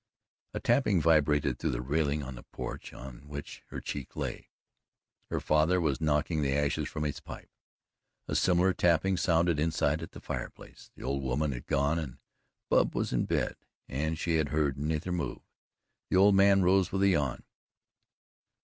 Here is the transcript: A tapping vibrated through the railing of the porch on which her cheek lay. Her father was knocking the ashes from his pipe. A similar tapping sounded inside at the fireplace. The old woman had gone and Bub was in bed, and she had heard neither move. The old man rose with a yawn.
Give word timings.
A 0.55 0.59
tapping 0.59 0.99
vibrated 0.99 1.59
through 1.59 1.69
the 1.69 1.81
railing 1.83 2.23
of 2.23 2.33
the 2.33 2.41
porch 2.41 2.91
on 2.91 3.27
which 3.27 3.61
her 3.67 3.79
cheek 3.79 4.15
lay. 4.15 4.49
Her 5.29 5.39
father 5.39 5.79
was 5.79 6.01
knocking 6.01 6.41
the 6.41 6.55
ashes 6.55 6.89
from 6.89 7.03
his 7.03 7.19
pipe. 7.19 7.51
A 8.27 8.33
similar 8.33 8.73
tapping 8.73 9.15
sounded 9.15 9.59
inside 9.59 10.01
at 10.01 10.13
the 10.13 10.19
fireplace. 10.19 10.89
The 10.95 11.03
old 11.03 11.21
woman 11.21 11.51
had 11.51 11.67
gone 11.67 11.99
and 11.99 12.17
Bub 12.67 12.95
was 12.95 13.13
in 13.13 13.25
bed, 13.25 13.57
and 13.87 14.17
she 14.17 14.37
had 14.37 14.49
heard 14.49 14.75
neither 14.75 15.11
move. 15.11 15.43
The 16.09 16.17
old 16.17 16.33
man 16.33 16.63
rose 16.63 16.91
with 16.91 17.03
a 17.03 17.09
yawn. 17.09 17.43